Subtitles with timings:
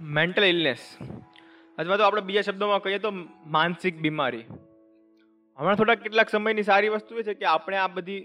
[0.00, 0.98] Mental illness
[1.78, 3.10] અથવા તો આપણે બીજા શબ્દોમાં કહીએ તો
[3.46, 4.44] માનસિક બીમારી.
[5.58, 8.20] હમણાં થોડા કેટલાક સમયની સારી વસ્તુ એ છે કે આપણે આ બધી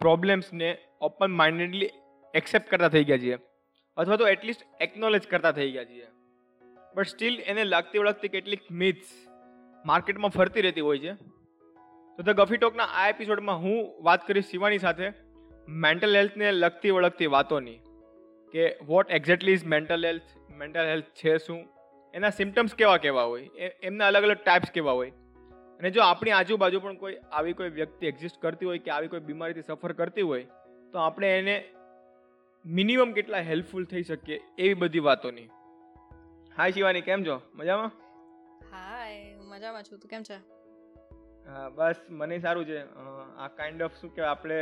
[0.00, 1.90] પ્રોબ્લેમ્સને ઓપન માઇન્ડેડલી
[2.34, 3.38] એક્સેપ્ટ કરતા થઈ ગયા છીએ.
[3.96, 6.06] અથવા તો એટલીસ્ટ એકનોલેજ કરતા થઈ ગયા છીએ.
[6.94, 9.06] બટ સ્ટીલ એને લાગતી વળગતી કેટલીક મિથ્સ
[9.86, 11.12] માર્કેટમાં ફરતી રહેતી હોય છે.
[12.16, 15.12] તો ધ ગફી ટોકના આ એપિસોડમાં હું વાત કરીશ શિવાની સાથે
[15.68, 17.80] મેન્ટલ હેલ્થને લગતી વળગતી વાતોની.
[18.52, 20.22] કે what exactly is mental health
[20.60, 21.58] mental health છે શું?
[22.14, 23.48] એના સિમ્ટમ્સ કેવા કેવા હોય?
[23.82, 25.12] એમના અલગ અલગ ટાઈપ્સ કેવા હોય?
[25.80, 29.20] અને જો આપણી આજુબાજુ પણ કોઈ આવી કોઈ વ્યક્તિ એક્ઝિસ્ટ કરતી હોય કે આવી કોઈ
[29.20, 30.46] બીમારીથી સફર કરતી હોય
[30.92, 31.54] તો આપણે એને
[32.64, 35.46] મિનિમમ કેટલા હેલ્પફુલ થઈ શકીએ એવી બધી વાતોની.
[36.56, 37.36] હાય શિવાની કેમ છો?
[37.54, 37.92] મજામાં?
[38.72, 39.98] હાય હું મજામાં છું.
[39.98, 40.38] તું કેમ છે?
[41.46, 42.80] હા બસ મને સારું છે.
[43.38, 44.58] આ કાઇન્ડ ઓફ શું કે આપણે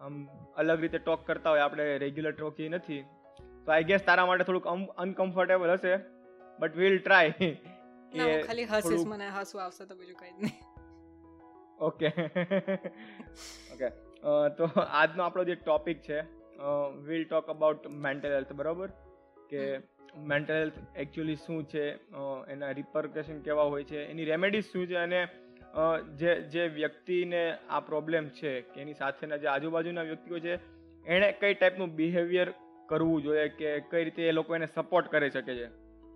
[0.00, 0.26] આમ
[0.56, 3.04] અલગ રીતે ટોક કરતા હોય આપણે રેગ્યુલર ટોકી નથી.
[3.68, 5.94] તો આઈ ગેસ તારા માટે થોડુંક અનકમ્ફર્ટેબલ હશે
[6.58, 7.50] બટ વીલ ટ્રાય
[8.12, 10.56] કે ખાલી હસીસ મને હસવું આવશે તો બીજું કંઈ નહીં.
[11.80, 12.08] ઓકે
[13.72, 13.88] ઓકે
[14.58, 16.22] તો આજનો આપણો જે ટોપિક છે
[17.04, 18.94] will talk about mental health બરોબર?
[19.50, 19.66] કે
[20.26, 21.84] મેન્ટલ હેલ્થ એકચ્યુઅલી શું છે
[22.48, 25.20] એના રિપરકેશન કેવા હોય છે એની રેમેડીઝ શું છે અને
[26.16, 30.56] જે જે વ્યક્તિને આ પ્રોબ્લેમ છે કે એની સાથેના જે આજુબાજુના વ્યક્તિઓ છે
[31.06, 32.48] એણે કઈ ટાઈપનું બિહેવિયર
[32.88, 35.66] કરવું જોઈએ કે કઈ રીતે એ લોકો એને સપોર્ટ કરી શકે છે.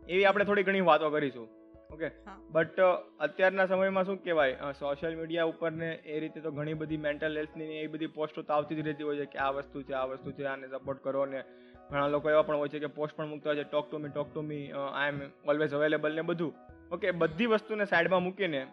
[0.09, 1.48] એવી આપણે થોડી ઘણી વાતો કરીશું.
[1.92, 2.09] ઓકે
[2.51, 2.81] બટ
[3.20, 4.56] અત્યારના સમયમાં શું કહેવાય?
[4.73, 8.53] સોશિયલ મીડિયા ઉપર ને એ રીતે તો ઘણી બધી મેન્ટલ હેલ્થની એ બધી પોસ્ટો તો
[8.53, 11.27] આવતી જ રહેતી હોય છે કે આ વસ્તુ છે આ વસ્તુ છે આને સપોર્ટ કરો
[11.27, 11.42] ને
[11.91, 14.09] ઘણા લોકો એવા પણ હોય છે કે પોસ્ટ પણ મૂકતા હોય છે talk to me
[14.09, 16.55] talk to me I am always available ને બધું.
[16.92, 18.67] ઓકે બધી વસ્તુને સાઈડમાં મૂકીને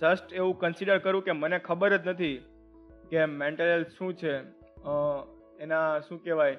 [0.00, 2.36] જસ્ટ એવું કન્સિડર કરું કે મને ખબર જ નથી
[3.10, 4.34] કે મેન્ટલ હેલ્થ શું છે.
[5.60, 6.58] એના શું કહેવાય?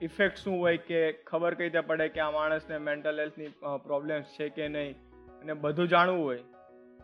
[0.00, 3.52] ઇફેક્ટ શું હોય કે ખબર કઈ રીતે પડે કે આ માણસને મેન્ટલ હેલ્થની
[3.84, 4.94] પ્રોબ્લેમ્સ છે કે નહીં
[5.42, 6.42] અને બધું જાણવું હોય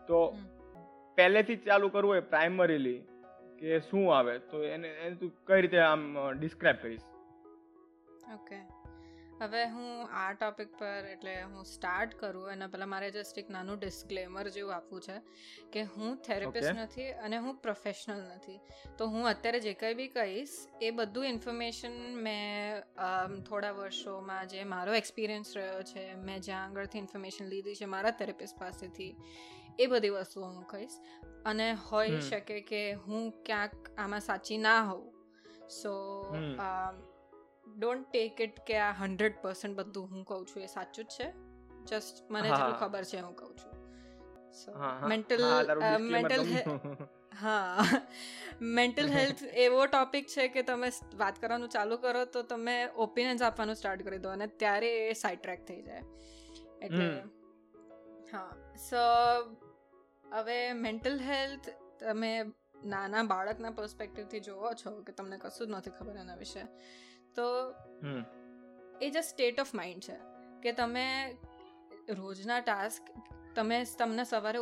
[0.07, 0.21] તો
[1.17, 3.01] પહેલેથી જ ચાલુ કરવું હોય પ્રાઇમરીલી
[3.59, 6.07] કે શું આવે તો એને એને તું કઈ રીતે આમ
[6.39, 7.05] ડિસ્ક્રાઇબ કરીશ?
[8.33, 8.57] ઓકે
[9.41, 13.79] હવે હું આ ટોપિક પર એટલે હું સ્ટાર્ટ કરું એના પહેલાં મારે જસ્ટ એક નાનું
[13.79, 15.17] ડિસ્ક્લેમર જેવું આપવું છે
[15.73, 18.59] કે હું થેરેપિસ્ટ નથી અને હું પ્રોફેશનલ નથી.
[18.97, 20.49] તો હું અત્યારે જે કંઈ બી કહીશ
[20.81, 22.81] એ બધું ઇન્ફોર્મેશન મેં
[23.43, 28.59] થોડા વર્ષોમાં જે મારો એક્સપિરિયન્સ રહ્યો છે મેં જ્યાં આગળથી ઇન્ફોર્મેશન લીધી છે મારા થેરેપિસ્ટ
[28.59, 29.15] પાસેથી
[29.79, 30.95] એ બધી વસ્તુઓ હું કહીશ.
[31.45, 35.11] અને હોઈ શકે કે હું ક્યાંક આમાં સાચી ના હોઉં.
[35.69, 35.91] સો
[37.75, 41.27] ડોન્ટ ટેક ઇટ કે આ હંડ્રેડ પર્સન્ટ બધું હું કહું છું એ સાચું જ છે.
[41.85, 43.73] જસ્ટ મને જેટલું ખબર છે હું કહું છું.
[45.07, 45.45] મેન્ટલ
[46.09, 46.43] મેન્ટલ
[47.41, 47.85] હા.
[48.61, 53.75] મેન્ટલ હેલ્થ એવો ટોપિક છે કે તમે વાત કરવાનું ચાલુ કરો તો તમે ઓપિનિયન્સ આપવાનું
[53.75, 56.03] સ્ટાર્ટ કરી દો અને ત્યારે એ સાઇડ ટ્રેક થઈ જાય.
[56.81, 57.23] એટલે
[58.33, 58.51] હા.
[58.89, 59.01] સો
[60.31, 61.69] હવે મેન્ટલ હેલ્થ
[61.99, 62.31] તમે
[62.85, 66.63] નાના બાળકના પર્સપેક્ટિવથી જોવો છો કે તમને કશું જ નથી ખબર એના વિશે.
[67.35, 67.73] તો
[69.01, 70.15] એ જ સ્ટેટ ઓફ માઇન્ડ છે
[70.63, 71.37] કે તમે
[72.09, 73.01] રોજના ટાસ્ક
[73.55, 74.59] તમે તમને સવારે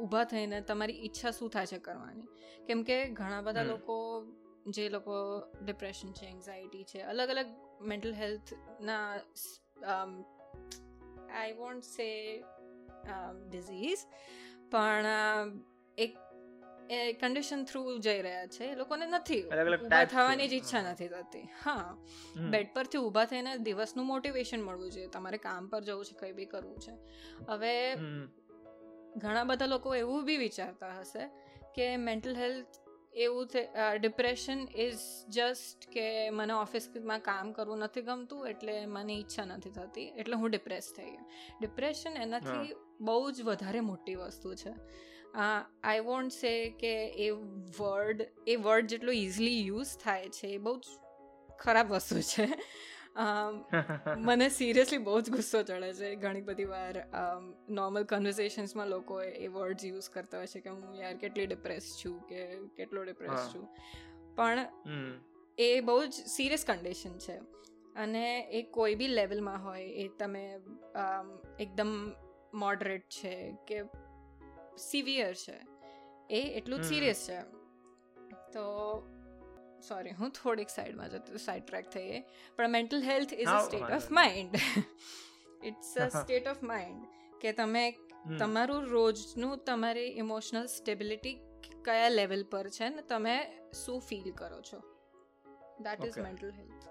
[0.00, 2.26] ઊભા થઈને તમારી ઈચ્છા શું થાય છે કરવાની?
[2.66, 4.24] કેમ કે ઘણા બધા લોકો
[4.66, 7.46] જે લોકો ડિપ્રેશન છે એન્ઝાયટી છે અલગ અલગ
[7.80, 9.14] મેન્ટલ હેલ્થના
[11.34, 12.40] આઈ વોન્ટ સે
[13.48, 13.98] ડિઝીઝ
[14.70, 15.04] પણ
[15.98, 16.18] એક
[16.90, 18.64] એ કન્ડિશન થ્રુ જઈ રહ્યા છે.
[18.64, 19.42] એ લોકોને નથી.
[19.42, 21.48] ઊભા થવાની જ ઈચ્છા નથી થતી.
[21.64, 21.96] હા.
[22.50, 25.06] બેડ પરથી ઊભા થઈને દિવસનું મોટિવેશન મળવું જોઈએ.
[25.08, 26.94] તમારે કામ પર જવું છે કંઈ બી કરવું છે.
[27.48, 27.74] હવે
[29.16, 31.28] ઘણા બધા લોકો એવું બી વિચારતા હશે
[31.74, 32.78] કે મેન્ટલ હેલ્થ
[33.14, 33.46] એવું
[34.00, 40.06] ડિપ્રેશન ઇઝ જસ્ટ કે મને ઓફિસમાં કામ કરવું નથી ગમતું એટલે મને ઈચ્છા નથી થતી.
[40.16, 41.24] એટલે હું ડિપ્રેસ થઈ ગઈ.
[41.60, 44.72] ડિપ્રેશન એનાથી બહુ જ વધારે મોટી વસ્તુ છે.
[45.34, 47.30] આઈ વોન્ટ સે કે એ
[47.80, 50.84] વર્ડ એ વર્ડ જેટલો ઇઝીલી યુઝ થાય છે એ બહુ જ
[51.58, 52.48] ખરાબ વસ્તુ છે.
[54.16, 56.14] મને સિરિયસલી બહુ જ ગુસ્સો ચડે છે.
[56.14, 57.08] ઘણી બધી વાર
[57.68, 62.20] નોર્મલ કન્વર્ઝેશન્સમાં લોકો એ વર્ડ્સ યુઝ કરતા હોય છે કે હું યાર કેટલી ડિપ્રેસ છું
[62.20, 62.46] કે
[62.76, 63.68] કેટલો ડિપ્રેસ છું.
[64.36, 64.66] પણ
[65.58, 67.36] એ બહુ જ સિરિયસ કન્ડિશન છે.
[67.96, 70.58] અને એ કોઈ બી લેવલમાં હોય એ તમે
[71.60, 72.12] એકદમ
[72.54, 73.82] મોડરેટ છે કે
[74.78, 75.58] સિવિયર છે.
[76.30, 77.40] એ એટલું સિરિયસ છે.
[78.52, 78.64] તો
[79.88, 82.20] સોરી હું થોડીક સાઈડમાં જતી સાઈડ ટ્રેક થઈએ
[82.56, 84.54] પણ mental health is a state of mind
[85.64, 87.04] it's a state of mind
[87.40, 87.84] કે તમે
[88.38, 91.34] તમારું રોજનું તમારી ઇમોશનલ સ્ટેબિલિટી
[91.84, 93.36] કયા લેવલ પર છે ને તમે
[93.84, 94.80] શું ફીલ કરો છો?
[95.80, 96.88] That is mental health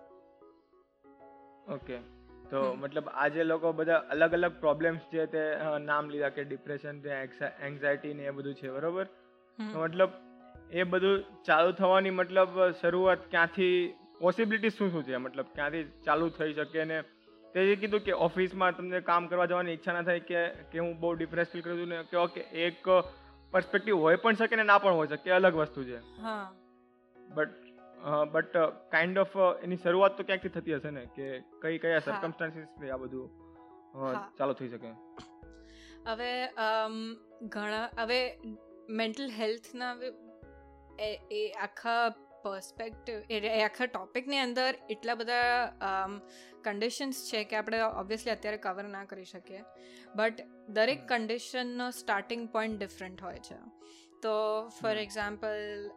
[1.70, 2.17] okay
[2.52, 5.44] તો મતલબ આજે લોકો બધા અલગ અલગ પ્રોબ્લેમ્સ છે તે
[5.82, 9.08] નામ લીધા કે ડિપ્રેશન છે એન્ઝાયટી ને એ બધું છે બરોબર?
[9.60, 10.10] મતલબ
[10.72, 15.18] એ બધું ચાલુ થવાની મતલબ શરૂઆત ક્યાંથી પોસિબિલિટી શું શું છે?
[15.18, 17.02] મતલબ ક્યાંથી ચાલુ થઈ શકે ને
[17.54, 21.00] તે જે કીધું કે ઓફિસમાં તમને કામ કરવા જવાની ઈચ્છા ના થાય કે કે હું
[21.00, 22.90] બહુ ડિપ્રેસ ફીલ કરું છું ને કે ઓકે એક
[23.52, 26.00] પર્સપેક્ટિવ હોય પણ શકે ને ના પણ હોય શકે અલગ વસ્તુ છે.
[27.30, 27.67] બટ
[28.32, 28.58] બટ
[28.92, 31.06] કાઇન્ડ ઓફ એની શરૂઆત તો ક્યાંકથી થતી હશે ને?
[31.16, 31.26] કે
[31.62, 33.28] કઈ કયા સર્કમસ્ટાન્સીસ આ બધું
[34.38, 34.94] ચાલુ થઈ શકે?
[36.06, 36.32] હવે
[37.48, 38.22] ઘણા હવે
[38.90, 39.96] મેન્ટલ હેલ્થના
[41.32, 42.10] એ આખા
[42.44, 45.74] પર્સપેક્ટિવ એ આખા ટોપિકની અંદર એટલા બધા
[46.64, 49.62] કન્ડિશન્સ છે કે આપણે ઓબ્વિયસલી અત્યારે કવર ના કરી શકીએ.
[50.16, 53.60] બટ દરેક કન્ડિશનનો સ્ટાર્ટિંગ પોઈન્ટ ડિફરન્ટ હોય છે.
[54.22, 54.34] તો
[54.70, 55.92] ફોર એક્ઝામ્પલ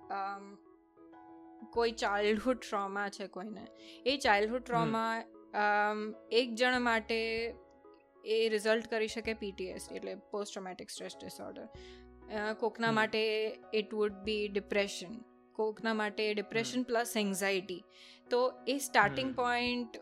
[1.73, 3.67] કોઈ ચાઇલ્ડહુડ ટ્રોમા છે કોઈને.
[4.07, 5.23] એ ચાઇલ્ડહુડ ટ્રોમા
[6.33, 7.19] એક જણ માટે
[8.25, 11.69] એ રિઝલ્ટ કરી શકે પીટીએસ એટલે પોસ્ટ ટ્રોમેટિક સ્ટ્રેસ ડિસઓર્ડર
[12.59, 13.23] કોકના માટે
[13.75, 15.19] ઇટ વુડ બી ડિપ્રેશન
[15.53, 17.83] કોકના માટે ડિપ્રેશન પ્લસ એન્ઝાયટી
[18.31, 20.01] તો એ સ્ટાર્ટિંગ પોઈન્ટ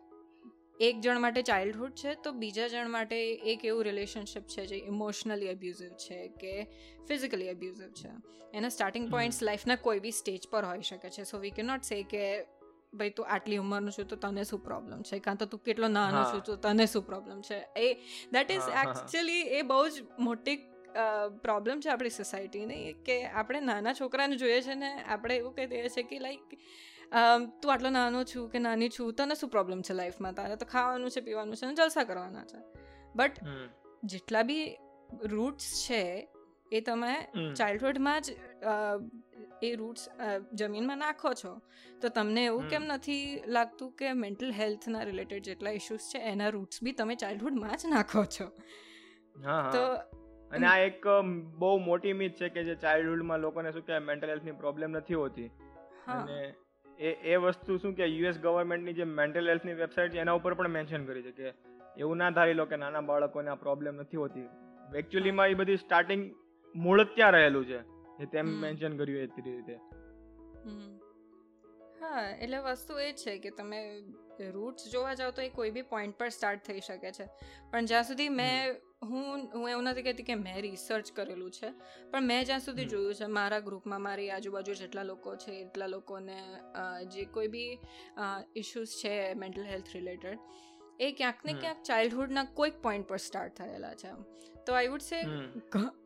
[0.80, 3.16] એક જણ માટે ચાઇલ્ડહુડ છે તો બીજા જણ માટે
[3.52, 6.64] એક એવું રિલેશનશિપ છે જે ઇમોશનલી અબ્યુઝિવ છે કે
[7.08, 8.10] ફિઝિકલી અબ્યુઝિવ છે.
[8.54, 11.24] એના સ્ટાર્ટિંગ પોઈન્ટ્સ લાઈફના કોઈ બી સ્ટેજ પર હોઈ શકે છે.
[11.24, 12.46] સો વી કે નોટ સે કે
[12.94, 15.18] ભાઈ તું આટલી ઉંમરનું છું તો તને શું પ્રોબ્લેમ છે?
[15.18, 17.58] કાં તો તું કેટલો નાનો છું તો તને શું પ્રોબ્લેમ છે?
[17.76, 17.94] એ
[18.32, 20.56] દેટ ઇઝ એકચ્યુઅલી એ બહુ જ મોટી
[21.42, 25.88] પ્રોબ્લેમ છે આપણી સોસાયટીની કે આપણે નાના છોકરાને જોઈએ છે ને આપણે એવું કહી દઈએ
[25.88, 26.58] છીએ કે લાઈક
[27.62, 31.10] તું આટલો નાનો છું કે નાની છું તને શું પ્રોબ્લેમ છે લાઈફમાં તારે તો ખાવાનું
[31.10, 32.60] છે પીવાનું છે અને જલસા કરવાના છે.
[33.16, 33.32] બટ
[34.04, 34.76] જેટલા બી
[35.24, 36.28] રૂટ્સ છે
[36.72, 37.14] એ તમે
[37.56, 38.36] ચાઇલ્ડહુડમાં જ
[39.62, 40.08] એ રૂટ્સ
[40.54, 41.60] જમીનમાં નાખો છો.
[42.00, 46.82] તો તમને એવું કેમ નથી લાગતું કે મેન્ટલ હેલ્થના રિલેટેડ જેટલા ઇશ્યુઝ છે એના રૂટ્સ
[46.82, 48.46] બી તમે ચાઇલ્ડહુડમાં જ નાખો છો?
[49.72, 49.82] તો
[50.50, 51.06] અને આ એક
[51.58, 55.46] બહુ મોટી મિથ છે કે જે ચાઇલ્ડહુડમાં લોકોને શું કે મેન્ટલ હેલ્થની પ્રોબ્લેમ નથી હોતી.
[56.06, 56.54] અને
[56.98, 60.68] એ એ વસ્તુ શું કે યુએસ ગવર્મેન્ટની જે મેન્ટલ હેલ્થની વેબસાઇટ છે એના ઉપર પણ
[60.68, 61.52] મેન્શન કરી છે કે
[61.96, 64.48] એવું ના ધારી લો કે નાના બાળકોને આ પ્રોબ્લેમ નથી હોતી.
[64.96, 66.34] એકચ્યુઅલીમાં એ બધી સ્ટાર્ટિંગ
[66.74, 67.78] મૂળ ત્યાં રહેલું છે
[68.22, 69.76] એ તેમ મેન્શન કર્યું એ રીતે.
[72.00, 73.80] હા એટલે વસ્તુ એ છે કે તમે
[74.50, 77.26] રૂટ્સ જોવા જાઓ તો એ કોઈ બી પોઈન્ટ પર સ્ટાર્ટ થઈ શકે છે.
[77.70, 81.70] પણ જ્યાં સુધી મેં હું હું એવું નથી કહેતી કે મેં રિસર્ચ કરેલું છે
[82.10, 86.38] પણ મેં જ્યાં સુધી જોયું છે મારા ગ્રુપમાં મારી આજુબાજુ જેટલા લોકો છે એટલા લોકોને
[87.06, 87.78] જે કોઈ બી
[88.56, 90.38] ઇશ્યુઝ છે મેન્ટલ હેલ્થ રિલેટેડ
[91.00, 94.12] એ ક્યાંક ને ક્યાંક ચાઇલ્ડહુડના કોઈક પોઈન્ટ પર સ્ટાર્ટ થયેલા છે.
[94.66, 95.22] તો I would say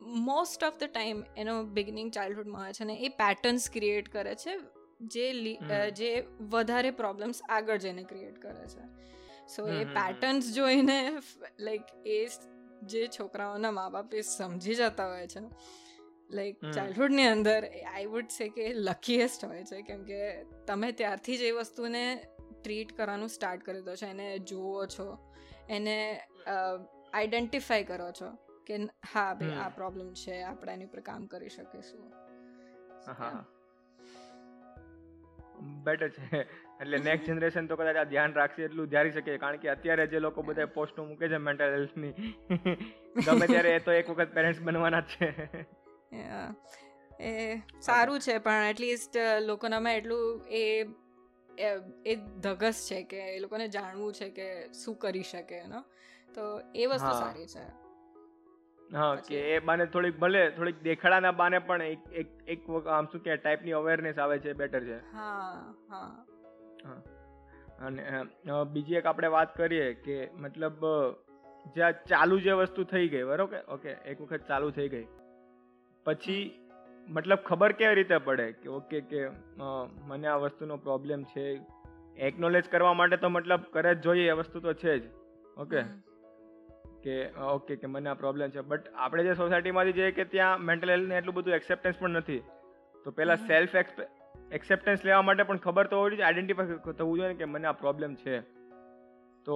[0.01, 4.57] most of the time એનો બિગિનિંગ ચાઇલ્ડહુડમાં હોય છે ને એ પેટર્ન્સ ક્રિએટ કરે છે
[5.01, 5.25] જે
[5.91, 6.11] જે
[6.41, 8.83] વધારે પ્રોબ્લેમ્સ આગળ જઈને ક્રિએટ કરે છે.
[9.47, 10.99] સો એ પેટર્ન્સ જોઈને
[11.59, 12.27] લાઈક એ
[12.85, 15.41] જે છોકરાઓના મા બાપ એ સમજી જતા હોય છે.
[16.29, 19.81] લાઈક ચાઇલ્ડહુડની અંદર આઈ વુડ છે કે લકીએસ્ટ હોય છે.
[19.81, 22.03] કેમ કે તમે ત્યારથી જ એ વસ્તુને
[22.63, 24.07] ટ્રીટ કરવાનું સ્ટાર્ટ કરી દો છો.
[24.07, 25.07] એને જુઓ છો.
[25.69, 25.97] એને
[27.13, 28.29] આઈડેન્ટિફાઈ કરો છો
[28.67, 28.75] કે
[29.13, 30.41] હા ભાઈ આ પ્રોબ્લેમ છે.
[30.41, 32.01] આપણે એની ઉપર કામ કરી શકીશું.
[35.83, 36.39] બેટર છે.
[36.83, 40.19] એટલે નેક્સ્ટ જનરેશન તો કદાચ આ ધ્યાન રાખશે એટલું ધ્યારી શકે કારણ કે અત્યારે જે
[40.19, 42.13] લોકો બધા પોસ્ટો મૂકે છે મેન્ટલ હેલ્થની
[43.23, 45.65] ગમે ત્યારે એ તો એક વખત પેરેન્ટ્સ બનવાના જ છે.
[47.21, 47.31] એ
[47.79, 50.63] સારું છે પણ એટલીસ્ટ લોકોનામાં એટલું એ
[52.05, 55.81] એ ધગસ છે કે એ લોકોને જાણવું છે કે શું કરી શકે એનો
[56.35, 56.43] તો
[56.75, 57.65] એ વસ્તુ સારી છે.
[58.89, 63.23] હા કે એ બાને થોડીક ભલે થોડીક દેખાડાના બાને પણ એક એક એક આમ શું
[63.23, 64.99] કે ટાઈપની અવેરનેસ આવે છે બેટર છે.
[65.13, 66.25] હા હા.
[67.79, 68.03] અને
[68.71, 70.85] બીજી એક આપણે વાત કરીએ કે મતલબ
[71.75, 73.61] જ્યાં ચાલુ જે વસ્તુ થઈ ગઈ બરોબર?
[73.69, 75.05] ઓકે એક વખત ચાલુ થઈ ગઈ.
[76.05, 76.39] પછી
[77.07, 79.27] મતલબ ખબર કેવી રીતે પડે કે ઓકે કે
[80.07, 81.45] મને આ વસ્તુનો પ્રોબ્લેમ છે?
[82.17, 85.03] એકનોલેજ કરવા માટે તો મતલબ કરે જ જોઈએ એ વસ્તુ તો છે જ.
[85.57, 85.81] ઓકે?
[87.03, 87.15] કે
[87.53, 88.61] ઓકે કે મને આ પ્રોબ્લેમ છે.
[88.61, 92.41] બટ આપણે જે સોસાયટીમાંથી જઈએ કે ત્યાં મેન્ટલ હેલ્થને એટલું બધું એક્સેપ્ટન્સ પણ નથી.
[93.05, 93.75] તો પહેલા સેલ્ફ
[94.53, 98.11] એક્સેપ્ટન્સ લેવા માટે પણ ખબર તો હોવી જોઈએ આઈડેન્ટિફાઈ થવું જોઈએ કે મને આ પ્રોબ્લેમ
[98.15, 98.35] છે.
[99.45, 99.55] તો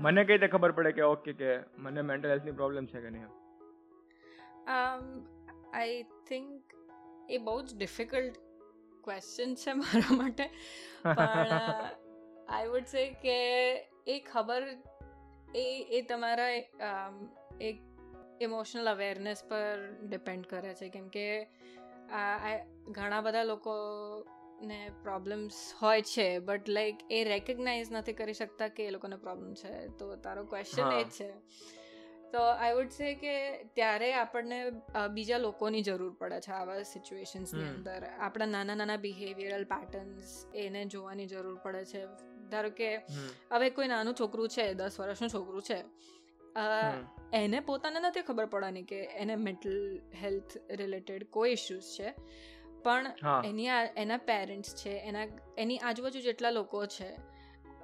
[0.00, 3.30] મને કઈ રીતે ખબર પડે કે ઓકે કે મને મેન્ટલ હેલ્થની પ્રોબ્લેમ છે કે નહીં
[5.74, 6.76] આઈ થિંક
[7.30, 8.36] એ બહુ જ ડિફિકલ્ટ
[9.04, 10.46] ક્વેશ્ચન છે મારા માટે.
[11.04, 11.52] પણ
[12.48, 13.38] આઈ વુડ સે કે
[14.06, 14.62] એ ખબર
[15.56, 15.66] એ
[15.98, 16.52] એ તમારા
[17.62, 17.78] એક
[18.40, 20.88] ઇમોશનલ અવેરનેસ પર ડિપેન્ડ કરે છે.
[20.88, 21.26] કેમ કે
[22.90, 23.72] ઘણા બધા લોકો
[24.62, 29.54] ને પ્રોબ્લેમ્સ હોય છે બટ લાઈક એ રેકગ્નાઇઝ નથી કરી શકતા કે એ લોકોને પ્રોબ્લેમ
[29.54, 29.88] છે.
[29.88, 31.32] તો તારો ક્વેશ્ચન એ છે.
[32.32, 34.70] તો આઈ વુડ સે કે ત્યારે આપણને
[35.12, 38.04] બીજા લોકોની જરૂર પડે છે આવા સિચ્યુએશન્સની અંદર.
[38.18, 42.06] આપણા નાના નાના બિહેવિયરલ પેટર્ન્સ એને જોવાની જરૂર પડે છે.
[42.50, 42.96] ધારો કે
[43.52, 45.78] હવે કોઈ નાનું છોકરું છે દસ વર્ષનું છોકરું છે
[47.32, 52.14] એને પોતાને નથી ખબર પડવાની કે એને મેન્ટલ હેલ્થ રિલેટેડ કોઈ ઇશ્યુઝ છે.
[52.82, 53.06] પણ
[53.44, 55.26] એની એના પેરેન્ટ્સ છે એના
[55.58, 57.16] એની આજુબાજુ જેટલા લોકો છે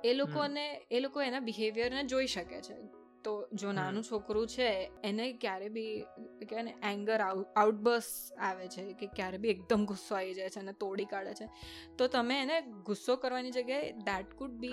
[0.04, 2.74] એ લોકોને એ લોકો એના બિહેવિયરને જોઈ શકે છે.
[3.24, 6.00] તો જો નાનું છોકરું છે એને ક્યારે બી
[6.48, 10.72] કહેવાય ને એંગર આઉટબર્સ આવે છે કે ક્યારે બી એકદમ ગુસ્સો આવી જાય છે અને
[10.72, 11.46] તોડી કાઢે છે.
[11.98, 14.72] તો તમે એને ગુસ્સો કરવાની જગ્યાએ દેટ કુડ બી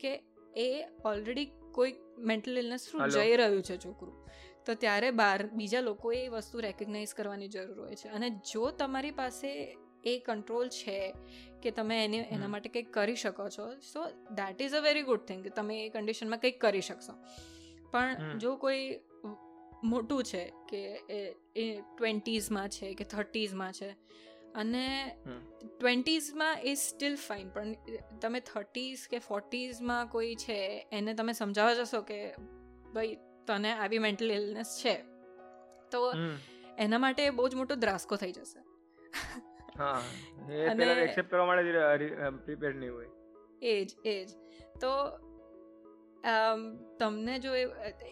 [0.00, 0.22] કે
[0.56, 4.14] એ ઓલરેડી કોઈ મેન્ટલ ઇલનેસ થ્રુ જઈ રહ્યું છે છોકરું.
[4.66, 8.08] તો ત્યારે બાર બીજા લોકોએ એ વસ્તુ રેકગ્નાઇઝ કરવાની જરૂર હોય છે.
[8.08, 9.50] અને જો તમારી પાસે
[10.04, 10.98] એ કંટ્રોલ છે
[11.62, 14.04] કે તમે એને એના માટે કંઈક કરી શકો છો so
[14.34, 17.12] that is a very good thing કે તમે એ કન્ડિશનમાં કંઈક કરી શકશો.
[17.90, 19.00] પણ જો કોઈ
[19.84, 20.82] મોટું છે કે
[21.56, 21.64] એ
[21.96, 23.90] ટ્વેન્ટીઝમાં છે કે થર્ટીઝમાં છે
[24.54, 25.16] અને
[25.78, 27.74] ટ્વેન્ટીઝમાં એ સ્ટીલ ફાઇન પણ
[28.20, 30.58] તમે થર્ટીઝ કે ફોર્ટીઝમાં કોઈ છે
[30.92, 32.20] એને તમે સમજાવવા જશો કે
[32.94, 34.94] ભાઈ તને આવી મેન્ટલ ઇલનેસ છે
[35.90, 36.04] તો
[36.78, 38.60] એના માટે બહુ જ મોટો દ્રાસકો થઈ જશે.
[39.78, 40.00] હા
[40.50, 43.10] એ પેલા એક્સેપ્ટ કરવા માટે પ્રિપેર નહીં હોય.
[43.62, 44.28] એજ એજ.
[44.80, 44.92] તો
[46.98, 47.54] તમને જો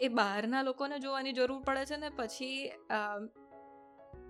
[0.01, 2.71] એ બહારના લોકોને જોવાની જરૂર પડે છે ને પછી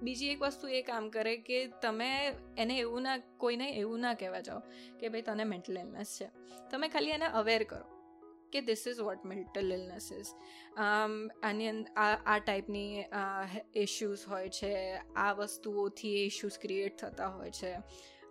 [0.03, 2.11] બીજી એક વસ્તુ એ કામ કરે કે તમે
[2.59, 4.61] એને એવું ના કોઈને એવું ના કહેવા જાઓ
[5.01, 6.31] કે ભાઈ તને મેન્ટલ ઇલનેસ છે.
[6.71, 7.85] તમે ખાલી એને અવેર કરો
[8.53, 10.35] કે this is what mental illnesses
[11.43, 13.05] આની આ આ ટાઈપની
[13.77, 14.73] ઇશ્યુઝ હોય છે
[15.17, 17.73] આ વસ્તુઓથી એ ઇશ્યુઝ ક્રિએટ થતા હોય છે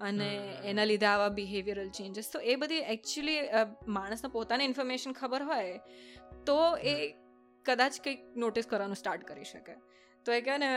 [0.01, 3.37] અને એના લીધે આવા બિહેવિયરલ ચેન્જીસ તો એ બધી એકચ્યુઅલી
[3.87, 5.79] માણસને પોતાને ઇન્ફોર્મેશન ખબર હોય
[6.45, 7.11] તો એ
[7.65, 9.73] કદાચ કંઈક નોટિસ કરવાનું સ્ટાર્ટ કરી શકે.
[10.25, 10.69] તો એ કહે ને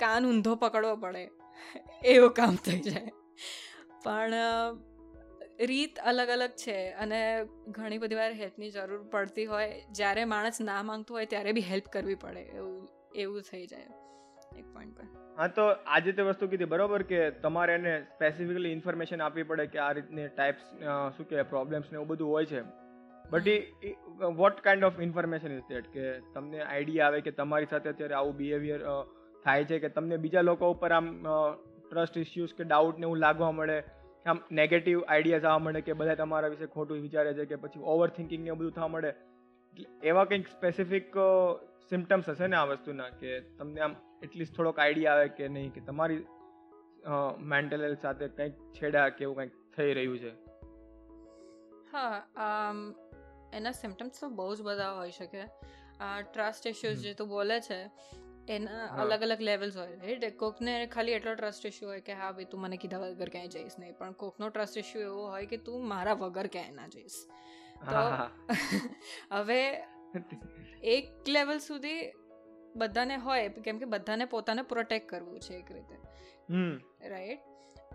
[0.00, 1.24] કાન ઊંધો પકડવો પડે.
[2.04, 3.12] એવું કામ થઈ જાય.
[4.04, 4.34] પણ
[5.60, 7.18] રીત અલગ અલગ છે અને
[7.68, 9.82] ઘણી બધી વાર હેલ્પની જરૂર પડતી હોય.
[9.90, 12.40] જ્યારે માણસ ના માંગતો હોય ત્યારે બી હેલ્પ કરવી પડે.
[12.40, 13.86] એવું એવું થઈ જાય.
[14.58, 15.04] એક પોઈન્ટ પર.
[15.38, 16.64] હા, તો આજે તે વસ્તુ કીધી.
[16.64, 20.64] બરોબર કે તમારે એને સ્પેસિફિકલી ઇન્ફોર્મેશન આપવી પડે કે આ રીતની ટાઈપ્સ
[21.16, 22.60] શું કહેવાય પ્રોબ્લેમ્સ ને એવું બધું હોય છે.
[23.32, 28.14] But what kind of information is that કે તમને આઈડિયા આવે કે તમારી સાથે અત્યારે
[28.14, 28.84] આવું બિહેવિયર
[29.44, 31.10] થાય છે કે તમને બીજા લોકો ઉપર આમ
[31.90, 33.78] ટ્રસ્ટ ઇસ્યુઝ કે ડાઉટ ને એવું લાગવા મળે?
[34.26, 38.08] આમ નેગેટિવ આઈડિયાઝ આવવા મળે કે બધા તમારા વિશે ખોટું વિચારે છે કે પછી ઓવર
[38.10, 39.12] થિંકિંગ ને બધું થવા મળે?
[40.02, 41.18] એવા કંઈક સ્પેસિફિક
[41.88, 45.80] સિમ્ટમ્સ હશે ને આ વસ્તુના કે તમને આમ એટલીસ્ટ થોડોક આઈડિયા આવે કે નહીં, કે
[45.80, 46.22] તમારી
[47.52, 50.32] મેન્ટલ હેલ્થ સાથે કંઈક છેડા કે એવું કંઈક થઈ રહ્યું છે?
[51.92, 52.20] હા
[53.52, 55.44] એના સિમ્ટમ્સ તો બહુ જ બધા હોઈ શકે.
[56.32, 57.90] ટ્રસ્ટ ઇશ્યુઝ જે તું બોલે છે
[58.48, 62.44] એના અલગ અલગ લેવલ્સ હોય રાઈટ કોકને ખાલી એટલો ટ્રસ્ટ ઇશ્યુ હોય કે હા ભાઈ
[62.44, 63.94] તું મને કીધા વગર ક્યાંય જઈશ નહીં.
[63.98, 67.18] પણ કોકનો ટ્રસ્ટ ઇશ્યુ એવો હોય કે તું મારા વગર ક્યાંય ના જઈશ.
[67.90, 68.02] તો
[69.36, 69.82] હવે
[70.82, 72.12] એક લેવલ સુધી
[72.76, 75.96] બધાને હોય કેમ કે બધાને પોતાને પ્રોટેક્ટ કરવું છે એક રીતે.
[77.08, 77.51] રાઈટ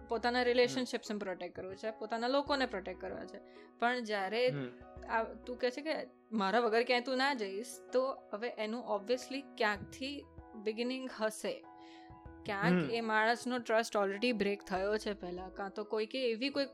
[0.09, 3.39] પોતાના રિલેશનશિપ્સ પ્રોટેક્ટ કરવું છે પોતાના લોકોને પ્રોટેક્ટ કરવા છે.
[3.79, 4.51] પણ જ્યારે
[5.45, 5.95] તું કહે છે કે
[6.31, 11.65] મારા વગર ક્યાંય તું ના જઈશ તો હવે એનું ઓબ્વિયસલી ક્યાંકથી બિગિનિંગ હશે?
[12.45, 16.65] ક્યાંક એ માણસનો ટ્રસ્ટ ઓલરેડી બ્રેક થયો છે પહેલાં કાં તો કોઈ કે એવી કોઈ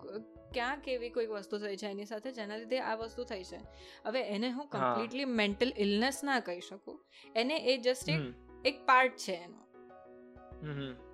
[0.53, 3.59] ક્યાંક એવી કોઈક વસ્તુ થઈ છે એની સાથે જેના લીધે આ વસ્તુ થઈ છે.
[4.05, 7.05] હવે એને હું કમ્પ્લીટલી મેન્ટલ ઇલનેસ ના કહી શકું.
[7.35, 8.21] એને એ જસ્ટ એક
[8.65, 9.72] એક પાર્ટ છે એનો.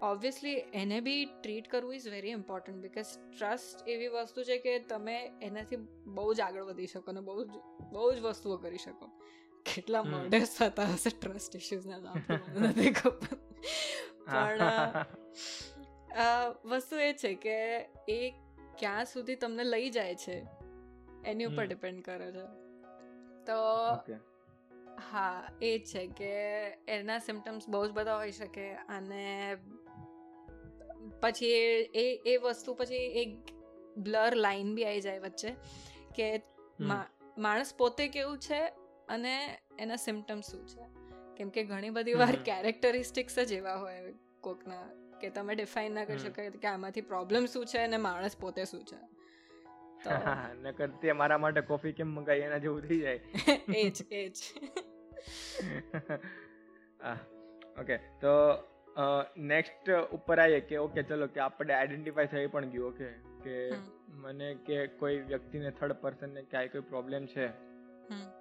[0.01, 3.05] ઓબ્વિયસલી એને બી ટ્રીટ કરવું is very important because
[3.37, 5.75] trust એવી વસ્તુ છે કે તમે એનાથી
[6.05, 7.47] બહુ જ આગળ વધી શકો અને બહુ જ
[7.91, 9.09] બહુ જ વસ્તુઓ કરી શકો.
[9.65, 12.17] કેટલા મર્ડર્સ થતા હશે ટ્રસ્ટ ઇશ્યુઝના નામ
[12.59, 13.37] નથી ખબર.
[14.25, 15.05] પણ
[16.65, 17.77] વસ્તુ એ છે કે
[18.09, 18.33] એ
[18.79, 20.47] ક્યાં સુધી તમને લઈ જાય છે
[21.25, 22.45] એની ઉપર ડિપેન્ડ કરે છે.
[23.45, 23.55] તો
[24.99, 26.31] હા એ છે કે
[26.87, 29.55] એના સિમ્ટમ્સ બહુ જ બધા હોઈ શકે અને
[31.21, 31.45] પછી
[31.95, 33.37] એ એ વસ્તુ પછી એક
[33.97, 35.55] બ્લર લાઈન બી આવી જાય વચ્ચે
[36.15, 36.41] કે
[37.37, 38.61] માણસ પોતે કેવું છે
[39.07, 40.81] અને એના સિમ્ટમ્સ શું છે.
[41.37, 44.87] કેમ કે ઘણી બધી વાર કેરેક્ટરિસ્ટિક્સ જ એવા હોય કોકના
[45.21, 48.85] કે તમે ડિફાઇન ના કરી શકો કે આમાંથી પ્રોબ્લેમ શું છે અને માણસ પોતે શું
[48.85, 49.19] છે.
[50.53, 53.19] નકર તે મારા માટે કોફી કેમ મંગાઈ એના જેવું થઈ જાય.
[53.75, 54.01] એજ
[57.05, 57.17] એજ
[57.81, 58.63] ઓકે તો
[59.37, 63.09] નેક્સ્ટ ઉપર આવીએ કે ઓકે ચલો કે આપણે આઈડેન્ટિફાઈ થઈ પણ ગયું ઓકે
[63.43, 63.73] કે
[64.09, 67.47] મને કે કોઈ વ્યક્તિને થર્ડ પર્સનને ક્યાંય કોઈ પ્રોબ્લેમ છે?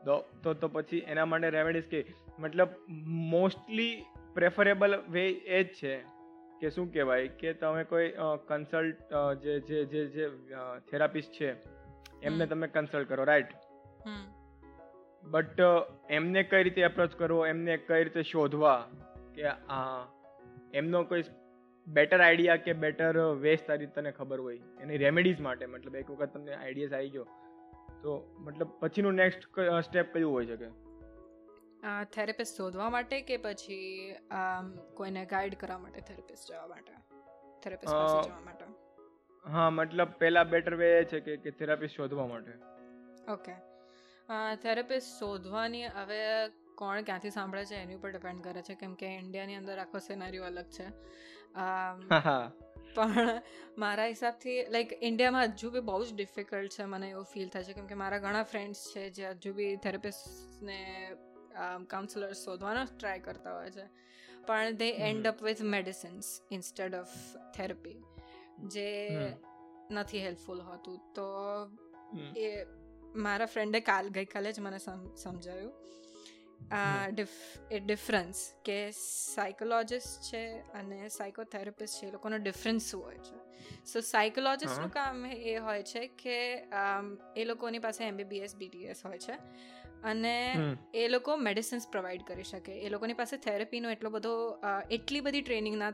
[0.04, 2.04] તો તો પછી એના માટે રેમેડીઝ કે
[2.38, 2.68] મતલબ
[3.06, 4.04] મોસ્ટલી
[4.34, 5.96] પ્રેફરેબલ વે એ જ છે
[6.60, 7.28] કે શું કહેવાય?
[7.28, 8.14] કે તમે કોઈ
[8.46, 8.96] કન્સલ્ટ
[9.42, 10.28] જે જે જે જે
[10.90, 11.54] થેરાપિસ્ટ છે
[12.22, 13.46] એમને તમે કન્સલ્ટ કરો રાઈટ
[15.30, 15.60] બટ
[16.10, 17.40] એમને કઈ રીતે એપ્રોચ કરવો?
[17.46, 18.76] એમને કઈ રીતે શોધવા?
[19.34, 20.04] કે આ
[20.74, 21.22] એમનો કોઈ
[21.86, 24.60] બેટર આઈડિયા કે બેટર વેસ્ટ તારી તને ખબર હોય?
[24.80, 27.26] એની રેમેડીઝ માટે મતલબ એક વખત તમને આઈડિયાઝ આવી ગયો.
[28.02, 30.68] તો મતલબ પછીનું નેક્સ્ટ સ્ટેપ કયું હોઈ શકે?
[32.12, 33.80] થેરેપિસ્ટ શોધવા માટે કે પછી
[34.94, 36.92] કોઈને ગાઈડ કરવા માટે થેરેપિસ્ટ જવા માટે?
[37.62, 38.64] થેરેપિસ્ટ પાસે જવા માટે?
[39.44, 42.52] હા મતલબ પહેલા બેટર વે એ છે કે કે થેરાપિસ્ટ શોધવા માટે.
[43.32, 43.54] ઓકે
[44.62, 46.20] થેરેપિસ્ટ શોધવાની હવે
[46.74, 48.74] કોણ ક્યાંથી સાંભળે છે એની ઉપર ડિપેન્ડ કરે છે.
[48.74, 50.88] કેમ કે ઇન્ડિયાની અંદર આખો સિનારીઓ અલગ છે.
[52.94, 53.42] પણ
[53.78, 57.72] મારા હિસાબથી લાઈક ઇન્ડિયામાં હજુ બી બહુ જ ડિફિકલ્ટ છે મને એવું ફીલ થાય છે.
[57.72, 60.78] કેમ કે મારા ઘણા ફ્રેન્ડ્સ છે જે હજુ બી થેરેપિસ્ટને
[61.86, 63.86] કાઉન્સલર શોધવાનો ટ્રાય કરતા હોય છે.
[64.46, 67.14] પણ they end up with medicines instead of
[67.56, 67.98] therapy
[68.68, 68.88] જે
[69.90, 70.98] નથી હેલ્પફુલ હોતું.
[71.14, 71.26] તો
[72.36, 72.64] એ
[73.16, 74.78] મારા ફ્રેન્ડે કાલ ગઈકાલે જ મને
[75.16, 75.72] સમજાયું.
[77.70, 83.38] એ ડિફરન્સ કે સાયકોલોજિસ્ટ છે અને સાયકોથેરાપિસ્ટ છે એ લોકોનો ડિફરન્સ શું હોય છે?
[83.84, 86.64] સો સાયકોલોજિસ્ટનું કામ એ હોય છે કે
[87.36, 89.32] એ લોકોની પાસે એમબીબીએસ બીટીએસ હોય છે
[90.02, 90.54] અને
[90.94, 92.72] એ લોકો મેડિસિન્સ પ્રોવાઈડ કરી શકે.
[92.72, 94.60] એ લોકોની પાસે થેરેપીનો એટલો બધો
[94.90, 95.90] એટલી બધી ટ્રેનિંગ ના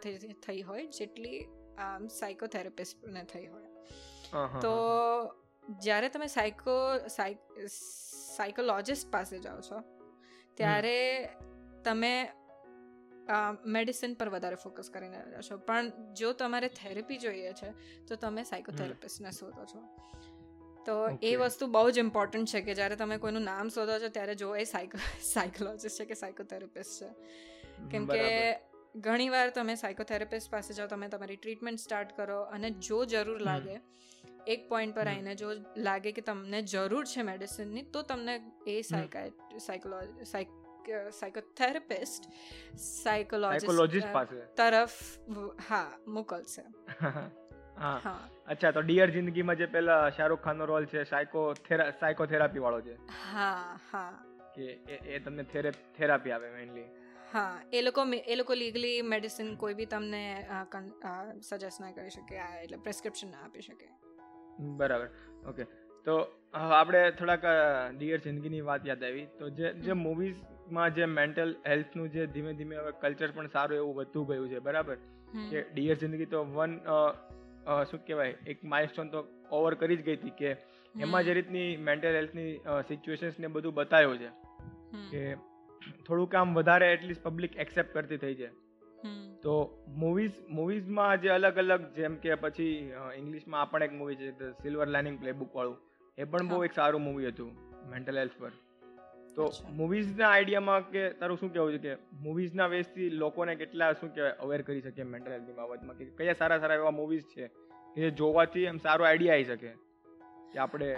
[0.46, 1.46] થઈ હોય જેટલી
[2.10, 3.64] સાયકોથેરાપિસ્ટને થઈ હોય.
[4.60, 4.72] તો
[5.68, 9.82] જ્યારે તમે સાયકો સાયકોલોજિસ્ટ પાસે જાઓ છો
[10.54, 11.28] ત્યારે
[11.84, 12.32] તમે
[13.66, 15.58] મેડિસિન પર વધારે ફોકસ કરીને છો.
[15.58, 19.98] પણ જો તમારે થેરપી જોઈએ છે તો તમે સાયકોથેરાપિસ્ટને શોધો છો.
[20.86, 24.34] તો એ વસ્તુ બહુ જ ઇમ્પોર્ટન્ટ છે કે જ્યારે તમે કોઈનું નામ શોધો છો ત્યારે
[24.34, 27.08] જો એ સાયકો સાયકોલોજિસ્ટ છે કે સાયકોથેરાપિસ્ટ છે.
[27.90, 28.60] કેમ કે
[28.96, 33.80] ઘણીવાર તમે સાયકોથેરાપિસ્ટ પાસે જાઓ તમે તમારી ટ્રીટમેન્ટ સ્ટાર્ટ કરો અને જો જરૂર લાગે
[34.46, 39.30] એક પોઈન્ટ પર આવીને જો લાગે કે તમને જરૂર છે મેડિસિનની તો તમને એ સાયકાય
[39.58, 40.24] સાયકોલોજી
[41.10, 42.22] સાયકોથેરાપિસ્ટ
[42.76, 44.34] સાયકોલોજીસ્ટ પાસે.
[44.56, 45.18] તરફ
[45.70, 46.62] હા મોકલશે.
[47.76, 48.18] હા.
[48.46, 51.54] અચ્છા તો ડિયર જિંદગીમાં જે પેલા શાહરુખ ખાનનો રોલ છે સાયકો
[52.00, 52.98] સાયકોથેરાપી વાળો છે?
[53.32, 54.24] હા હા.
[54.54, 55.44] કે એ તમને
[55.98, 56.86] થેરાપી આવે મેઇનલી
[57.32, 60.46] હા એ લોકો એ લોકો લીગલી મેડિસિન કોઈ બી તમને
[61.40, 63.88] સજેસ્ટ ના કરી શકે એટલે પ્રિસ્ક્રિપ્શન ના આપી શકે.
[64.58, 65.08] બરાબર.
[65.48, 65.64] ઓકે
[66.06, 66.18] તો
[66.54, 67.42] આપણે થોડાક
[67.98, 69.26] ડિયર જિંદગીની વાત યાદ આવી.
[69.38, 73.94] તો જે જે મૂવીઝમાં જે મેન્ટલ હેલ્થનું જે ધીમે ધીમે હવે કલ્ચર પણ સારું એવું
[73.94, 74.96] વધતું ગયું છે બરાબર?
[75.50, 76.78] કે ડિયર જિંદગી તો વન
[77.90, 78.34] શું કહેવાય?
[78.46, 80.56] એક માઇલસ્ટોન તો ઓવર કરી જ ગઈ હતી કે
[81.00, 82.56] એમાં જે રીતની મેન્ટલ હેલ્થની
[82.88, 84.28] સિચ્યુએશન્સ ને બધું બતાવ્યું છે
[85.10, 85.34] કે
[86.06, 88.48] થોડું કામ વધારે એટલીસ્ટ પબ્લિક એક્સેપ્ટ કરતી થઈ છે.
[89.42, 89.54] તો
[89.88, 94.52] મૂવીઝ મૂવીઝમાં જે અલગ અલગ જેમ કે પછી ઇંગ્લિશમાં આ પણ એક મૂવી છે ધ
[94.62, 95.78] સિલ્વર લાઇનિંગ પ્લેબુક વાળું.
[96.18, 97.50] એ પણ બહુ એક સારું મૂવી હતું
[97.90, 98.52] મેન્ટલ હેલ્થ પર.
[99.36, 104.32] તો મૂવીઝના આઈડિયામાં કે તારું શું કહેવું છે કે મૂવીઝના વેસથી લોકોને કેટલા શું કહેવાય
[104.40, 105.96] અવેર કરી શકીએ મેન્ટલ હેલ્થની બાબતમાં?
[105.96, 107.48] કે કયા સારા સારા એવા મૂવીઝ છે
[107.94, 109.72] કે જે જોવાથી એમ સારો આઈડિયા આવી શકે?
[110.52, 110.96] કે આપણે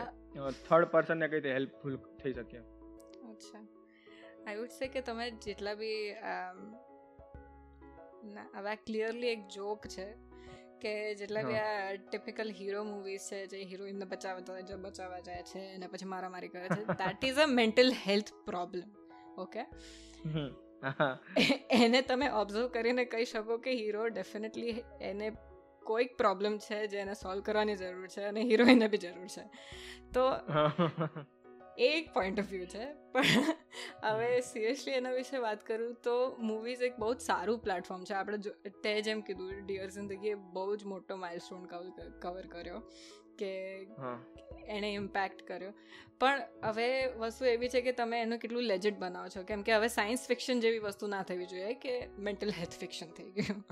[0.69, 2.61] થર્ડ પર્સનને કઈ રીતે હેલ્પફુલ થઈ શકીએ?
[3.31, 3.67] અચ્છા.
[4.47, 5.97] આઈ વુડ સે કે તમે જેટલા બી
[8.27, 10.15] ના હવે આ ક્લિયરલી એક જોક છે
[10.81, 15.75] કે જેટલા બી આ ટિપિકલ હીરો મૂવીઝ છે જે હિરોઈનને બચાવતા જે બચાવવા જાય છે
[15.75, 18.95] અને પછી મારામારી કરે છે that is a mental health problem
[19.39, 19.61] okay
[21.71, 25.31] એને તમે ઓબ્ઝર્વ કરીને કહી શકો કે હીરો ડેફિનેટલી એને
[25.85, 29.43] કોઈક પ્રોબ્લેમ છે જે એને સોલ્વ કરવાની જરૂર છે અને હિરોઈને બી જરૂર છે.
[30.13, 30.31] તો
[31.79, 32.87] એ એક પોઈન્ટ ઓફ વ્યૂ છે.
[33.13, 33.23] પણ
[34.03, 38.15] હવે સિરિયસલી એના વિશે વાત કરું તો મૂવીઝ એક બહુ જ સારું પ્લેટફોર્મ છે.
[38.15, 38.39] આપણે
[38.83, 41.65] તે જેમ કીધું ડિયર જિંદગીએ બહુ જ મોટો માઇલસ્ટોન
[42.19, 42.79] કવર કર્યો
[43.39, 43.53] કે
[44.69, 45.73] એણે ઇમ્પેક્ટ કર્યો.
[46.21, 49.43] પણ હવે વસ્તુ એવી છે કે તમે એનું કેટલું લેજેટ બનાવો છો.
[49.43, 53.31] કેમ કે હવે સાયન્સ ફિક્શન જેવી વસ્તુ ના થવી જોઈએ કે મેન્ટલ હેલ્થ ફિક્શન થઈ
[53.31, 53.65] ગયું.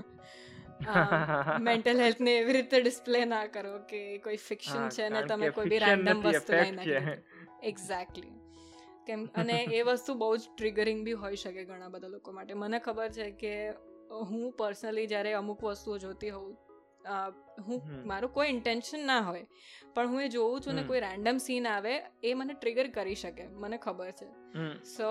[1.61, 5.77] મેન્ટલ હેલ્થને એવી રીતે ડિસ્પ્લે ના કરો કે કોઈ ફિક્શન છે ને તમે કોઈ બી
[5.77, 8.33] રેન્ડમ વસ્તુ લઈ નાખી એક્ઝેક્ટલી
[9.07, 12.53] કેમ અને એ વસ્તુ બહુ જ ટ્રિગરિંગ બી હોઈ શકે ઘણા બધા લોકો માટે.
[12.55, 13.53] મને ખબર છે કે
[14.23, 16.55] હું પર્સનલી જ્યારે અમુક વસ્તુઓ જોતી હોઉં
[17.67, 19.45] હું મારું કોઈ ઇન્ટેન્શન ના હોય
[19.93, 23.47] પણ હું એ જોઉં છું ને કોઈ રેન્ડમ સીન આવે એ મને ટ્રિગર કરી શકે
[23.55, 24.27] મને ખબર છે.
[24.83, 25.09] સો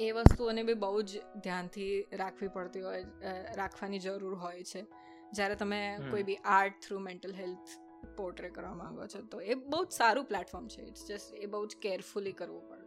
[0.00, 4.84] એ વસ્તુઓને બી બહુ જ ધ્યાનથી રાખવી પડતી હોય રાખવાની જરૂર હોય છે.
[5.32, 7.72] જ્યારે તમે કોઈ બી art through mental health
[8.16, 10.82] portray કરવા માંગો છો તો એ બહુ જ સારું પ્લેટફોર્મ છે.
[10.82, 12.86] ઇટ્સ જસ્ટ એ બહુ જ કેરફુલી કરવું પડે.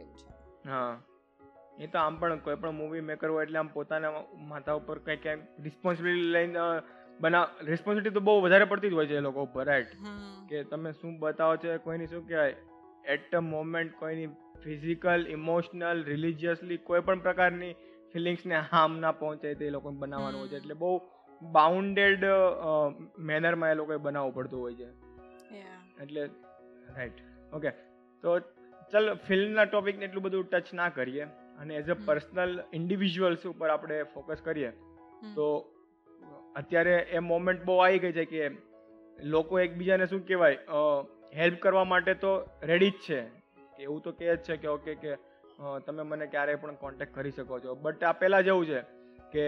[0.00, 0.68] એવું છે.
[0.68, 1.02] હા.
[1.78, 5.22] એ તો આમ પણ કોઈ પણ મૂવી મેકર હોય એટલે આમ પોતાના માથા ઉપર કંઈક
[5.22, 6.58] કંઈક રિસ્પોન્સિબિલિટી લઈને
[7.20, 9.86] બનાવ રિસ્પોન્સિબિલિટી તો બહુ વધારે પડતી જ હોય છે એ લોકો ઉપર રાઈટ
[10.48, 12.56] કે તમે શું બતાવો છો કોઈની શું કહેવાય?
[13.04, 14.26] એટ ધ મોમેન્ટ કોઈની
[14.62, 17.72] ફિઝિકલ ઇમોશનલ રિલિજિયસલી કોઈ પણ પ્રકારની
[18.12, 20.56] ફિલિંગ્સને હાર્મ ના પહોંચે તે લોકો બનાવવાનું હોય છે.
[20.56, 21.00] એટલે બહુ
[21.42, 22.24] બાઉન્ડેડ
[23.30, 24.88] મેનરમાં એ લોકોએ બનાવવું પડતું હોય છે.
[26.02, 26.22] એટલે
[26.96, 27.18] રાઈટ
[27.52, 27.70] ઓકે
[28.24, 28.38] તો
[28.92, 31.26] ચાલ ફિલ્મના ટોપિકને એટલું બધું ટચ ના કરીએ.
[31.60, 34.70] અને એઝ અ પર્સનલ ઇન્ડિવિજ્યુઅલ્સ ઉપર આપણે ફોકસ કરીએ.
[35.34, 35.46] તો
[36.56, 38.50] અત્યારે એ મોમેન્ટ બહુ આવી ગઈ છે કે
[39.32, 40.84] લોકો એકબીજાને શું કહેવાય
[41.36, 42.30] હેલ્પ કરવા માટે તો
[42.62, 43.20] રેડી જ છે.
[43.78, 45.12] એવું તો કહે જ છે કે ઓકે કે
[45.86, 47.74] તમે મને ક્યારેય પણ કોન્ટેક્ટ કરી શકો છો.
[47.84, 48.80] બટ આ પહેલાં જેવું છે
[49.34, 49.44] કે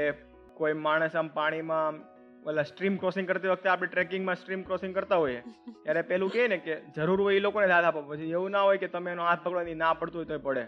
[0.63, 2.01] કોઈ માણસ આમ પાણીમાં
[2.47, 5.43] ઓલા સ્ટ્રીમ ક્રોસિંગ કરતી વખતે આપણે ટ્રેકિંગમાં સ્ટ્રીમ ક્રોસિંગ કરતા હોઈએ
[5.77, 8.03] ત્યારે પેલું કહે ને કે જરૂર હોય એ લોકોને હાથ આપો.
[8.09, 10.65] પછી એવું ના હોય કે તમે એનો હાથ પકડવાની ના પડતું હોય તો પડે.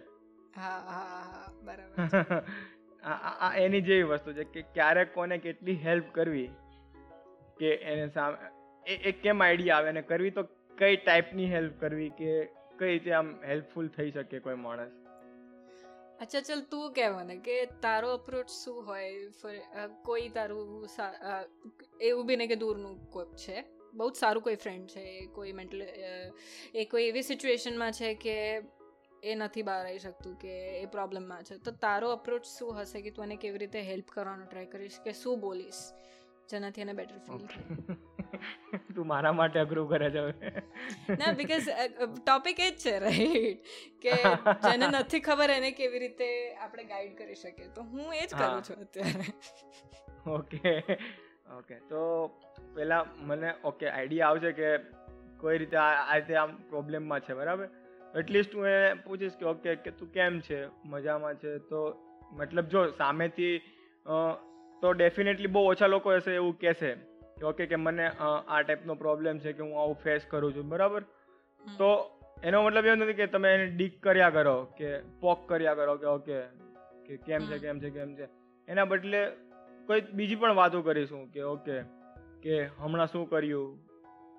[3.05, 6.51] આ એની જેવી વસ્તુ છે કે ક્યારેક કોને કેટલી હેલ્પ કરવી
[7.59, 8.37] કે એને સામે
[9.07, 10.45] એ કેમ આઈડિયા આવે અને કરવી તો
[10.79, 12.37] કઈ ટાઈપની હેલ્પ કરવી કે
[12.79, 14.95] કઈ રીતે આમ હેલ્પફુલ થઈ શકે કોઈ માણસ?
[16.21, 19.13] અચ્છા ચલ તું કે મને કે તારો અપ્રોચ શું હોય?
[20.05, 20.89] કોઈ તારું
[22.01, 23.65] એવું બી ને કે દૂરનું કોઈક છે?
[23.95, 25.83] બહુ જ સારું કોઈ ફ્રેન્ડ છે કોઈ મેન્ટલ
[26.75, 28.63] એ કોઈ એવી સિચ્યુએશનમાં છે કે
[29.23, 31.59] એ નથી બહાર આવી શકતું કે એ પ્રોબ્લેમમાં છે.
[31.59, 35.13] તો તારો અપ્રોચ શું હશે કે તું એને કેવી રીતે હેલ્પ કરવાનો ટ્રાય કરીશ કે
[35.13, 35.93] શું બોલીશ?
[36.51, 37.97] જેનાથી એને બેટર ફીલ થાય?
[38.95, 40.23] તું મારા માટે અઘરું કરે છે
[41.17, 41.69] ના બીકોઝ
[42.27, 44.17] ટોપિક એ જ છે રાઈટ કે
[44.65, 47.69] જેને નથી ખબર એને કેવી રીતે આપણે ગાઈડ કરી શકીએ.
[47.75, 49.25] તો હું એ જ કરું છું અત્યારે.
[50.27, 50.75] ઓકે.
[51.59, 51.75] ઓકે.
[51.75, 52.03] તો
[52.75, 54.69] પેલા મને ઓકે આઈડિયા આવશે કે
[55.39, 57.69] કોઈ રીતે આ રીતે આમ પ્રોબ્લેમમાં છે બરાબર?
[58.19, 60.61] એટલીસ્ટ હું એ પૂછીશ કે ઓકે કે તું કેમ છે?
[60.85, 61.59] મજામાં છે?
[61.59, 61.81] તો
[62.33, 63.57] મતલબ જો સામેથી
[64.83, 66.91] તો ડેફિનેટલી બહુ ઓછા લોકો હશે એવું કહેશે.
[67.43, 71.01] ઓકે કે મને આ ટાઈપનો પ્રોબ્લેમ છે કે હું આવું ફેસ કરું છું બરાબર?
[71.79, 75.97] તો એનો મતલબ એવું નથી કે તમે એને ડીક કર્યા કરો કે પોક કર્યા કરો
[75.97, 76.41] કે ઓકે
[77.07, 78.29] કે કેમ છે કેમ છે કેમ છે.
[78.69, 79.27] એના બદલે
[79.87, 81.83] કોઈ બીજી પણ વાતો કરીશું કે ઓકે
[82.43, 83.79] કે હમણાં શું કર્યું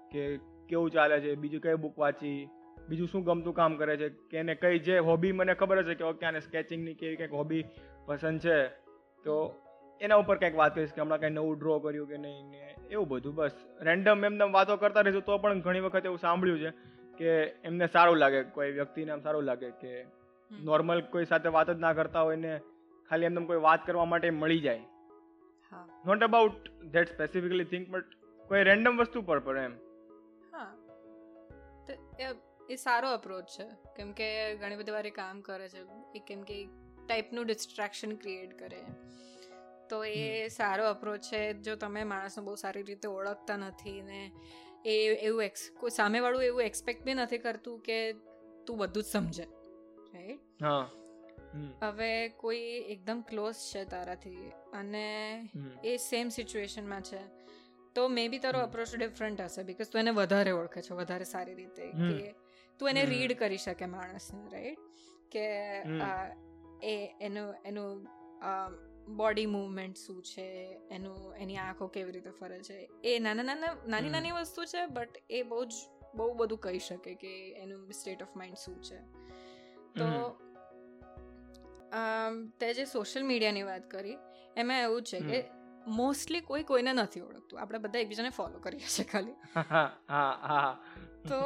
[0.10, 2.50] કે કેવું ચાલે છે બીજું કઈ બુક વાંચી
[2.90, 6.04] બીજું શું ગમતું કામ કરે છે કે એને કઈ જે હોબી મને ખબર છે કે
[6.04, 7.66] ઓકે આને સ્કેચિંગની કેવી કંઈક હોબી
[8.06, 8.68] પસંદ છે
[9.24, 9.62] તો
[10.02, 13.08] એના ઉપર કંઈક વાત કરીશ કે હમણાં કંઈ નવું ડ્રો કર્યું કે નહીં ને એવું
[13.08, 13.52] બધું બસ.
[13.82, 16.70] રેન્ડમ એમને વાતો કરતા રહીશું તો પણ ઘણી વખત એવું સાંભળ્યું છે
[17.18, 17.30] કે
[17.64, 20.06] એમને સારું લાગે કોઈ વ્યક્તિને આમ સારું લાગે કે
[20.52, 22.60] નોર્મલ કોઈ સાથે વાત જ ના કરતા હોય ને
[23.10, 24.82] ખાલી એમને કોઈ વાત કરવા માટે મળી જાય.
[26.06, 28.04] Not about that specifically think but
[28.48, 29.74] કોઈ રેન્ડમ વસ્તુ પર પણ એમ.
[30.52, 30.74] હા.
[32.70, 33.68] એ સારો અપ્રોચ છે.
[33.96, 35.82] કેમ કે ઘણી બધી વાર કામ કરે છે
[36.16, 36.68] એ કેમ કે
[37.08, 38.82] ટાઈપનું ડિસ્ટ્રેક્શન ક્રિએટ કરે
[39.90, 44.32] તો એ સારો અપ્રોચ છે જો તમે માણસને બહુ સારી રીતે ઓળખતા નથી ને
[44.86, 48.14] એ એવું એક્સ કોઈ સામેવાળું એવું એક્સપેક્ટ બી નથી કરતું કે
[48.68, 49.44] તું બધું જ સમજે
[50.14, 50.42] રાઈટ
[51.84, 55.50] હવે કોઈ એકદમ ક્લોઝ છે તારાથી અને
[55.84, 57.20] એ સેમ સિચ્યુએશનમાં છે.
[57.96, 61.54] તો મે બી તારો અપ્રોચ ડિફરન્ટ હશે બીકોઝ તું એને વધારે ઓળખે છે વધારે સારી
[61.54, 62.36] રીતે કે
[62.80, 64.80] તું એને રીડ કરી શકે માણસને રાઈટ
[65.32, 65.46] કે
[66.88, 68.08] એ એનું એનું
[69.08, 74.10] બોડી મૂવમેન્ટ શું છે એનું એની આંખો કેવી રીતે ફરે છે એ નાના નાના નાની
[74.10, 75.74] નાની વસ્તુ છે બટ એ બહુ જ
[76.16, 79.00] બહુ બધું કહી શકે કે એનું સ્ટેટ ઓફ માઇન્ડ શું છે.
[79.96, 80.38] તો
[82.60, 84.18] તે જે સોશિયલ મીડિયાની વાત કરી
[84.56, 85.46] એમાં એવું છે કે
[85.88, 87.62] મોસ્ટલી કોઈ કોઈને નથી ઓળખતું.
[87.62, 89.36] આપણે બધા એકબીજાને ફોલો કરીએ છીએ ખાલી.
[91.30, 91.40] તો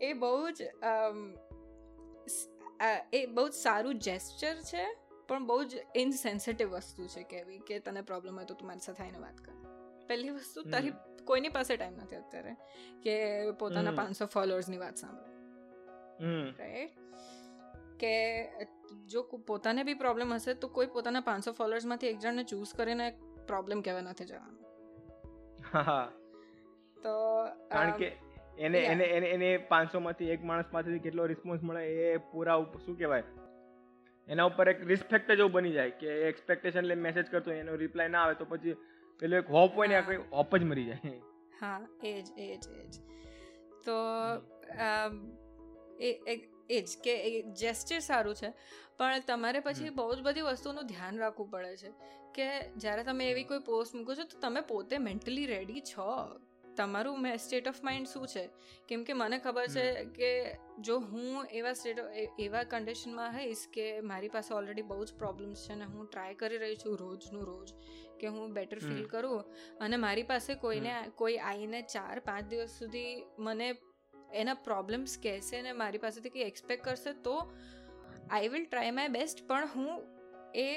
[0.00, 0.62] એ બહુ જ
[3.12, 4.99] એ બહુ જ સારું જેસ્ચર છે
[5.30, 9.02] પણ બહુ જ ઇનસેન્સિટિવ વસ્તુ છે કેવી કે તને પ્રોબ્લેમ હોય તો તું મારી સાથે
[9.02, 9.52] આવીને વાત કર.
[10.08, 10.92] પહેલી વસ્તુ તારી
[11.24, 12.54] કોઈની પાસે ટાઈમ નથી અત્યારે
[13.02, 13.14] કે
[13.50, 15.34] પોતાના પાંચસો ફોલોઅર્સની વાત સાંભળે.
[16.58, 16.96] રાઈટ
[17.98, 18.12] કે
[19.08, 23.06] જો પોતાને બી પ્રોબ્લેમ હશે તો કોઈ પોતાના પાંચસો ફોલોઅર્સમાંથી એક જણને ચૂઝ કરીને
[23.46, 24.58] પ્રોબ્લેમ કહેવા નથી જવાનું.
[27.02, 27.14] તો
[27.68, 28.08] કારણ કે
[28.58, 32.98] એને એને એને એને પાંચસો માંથી એક માણસ પાસેથી કેટલો રિસ્પોન્સ મળે એ પૂરા શું
[32.98, 33.24] કહેવાય?
[34.30, 38.08] એના ઉપર એક રિસ્પેક્ટ જ એવું બની જાય કે એક્સપેક્ટેશન લઈને મેસેજ કરતો એનો રિપ્લાય
[38.08, 38.76] ના આવે તો પછી
[39.22, 41.14] પેલું એક હોપ હોય ને કોઈ હોપ જ મરી જાય.
[41.60, 42.94] હા એ જ એ જ એ જ
[43.84, 43.96] તો
[46.00, 46.10] એ
[46.70, 47.14] એ જ કે
[47.56, 48.52] જેસ્ચર સારું છે.
[48.98, 51.90] પણ તમારે પછી બહુ જ બધી વસ્તુનું ધ્યાન રાખવું પડે છે
[52.34, 56.08] કે જ્યારે તમે એવી કોઈ પોસ્ટ મૂકો છો તો તમે પોતે મેન્ટલી રેડી છો.
[56.80, 58.44] તમારું સ્ટેટ ઓફ માઇન્ડ શું છે?
[58.88, 60.30] કેમ કે મને ખબર છે કે
[60.80, 61.98] જો હું એવા સ્ટેટ
[62.38, 66.56] એવા કન્ડિશનમાં હઈશ કે મારી પાસે ઓલરેડી બહુ જ પ્રોબ્લેમ્સ છે અને હું ટ્રાય કરી
[66.56, 67.74] રહી છું રોજનું રોજ
[68.20, 69.44] કે હું બેટર ફીલ કરું
[69.80, 73.68] અને મારી પાસે કોઈને કોઈ આવીને ચાર પાંચ દિવસ સુધી મને
[74.34, 77.36] એના પ્રોબ્લેમ્સ કહેશે અને મારી પાસેથી કંઈ એક્સપેક્ટ કરશે તો
[78.30, 80.02] I will try my best પણ હું
[80.54, 80.68] એ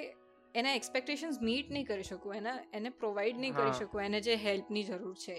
[0.55, 4.83] એના એક્સપેક્ટેશન્સ મીટ નહીં કરી શકું એના એને પ્રોવાઈડ નહીં કરી શકું એને જે હેલ્પની
[4.83, 5.37] જરૂર છે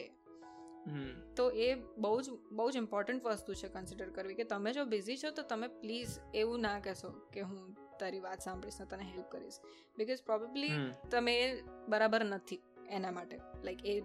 [1.37, 5.17] તો એ બહુ જ બહુ જ ઇમ્પોર્ટન્ટ વસ્તુ છે કન્સિડર કરવી કે તમે જો બિઝી
[5.17, 9.31] છો તો તમે પ્લીઝ એવું ના કહેશો કે હું તારી વાત સાંભળીશ ને તને હેલ્પ
[9.31, 9.59] કરીશ.
[9.97, 10.71] બિકોઝ પ્રોબેબલી
[11.11, 14.01] તમે બરાબર નથી એના માટે લાઈક એ